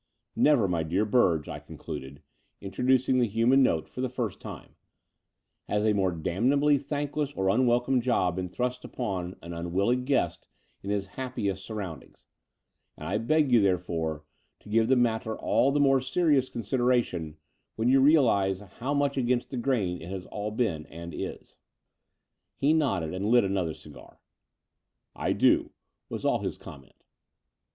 [0.35, 2.23] "Never, my dear Surge," I concluded,
[2.59, 4.73] intro ducing the htunan note for the first time,
[5.67, 10.47] "has a more damnably thankless or unwelcome job been thrust upon an unwilling guest
[10.81, 12.25] in his happiest surroundings:
[12.97, 14.23] and I beg you, therefore,
[14.61, 17.37] to give the matter all the more serious consideration
[17.75, 21.57] when you realize how much against the grain it all has been and is."
[22.57, 24.17] He nodded and lit another dgar.
[25.15, 25.69] "I do,"
[26.09, 27.03] was all his comment.